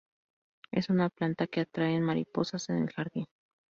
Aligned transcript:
Es 0.71 0.89
una 0.89 1.09
planta 1.11 1.45
que 1.45 1.61
atraen 1.61 2.01
mariposas 2.01 2.69
en 2.69 2.77
el 2.79 2.91
jardín. 2.91 3.27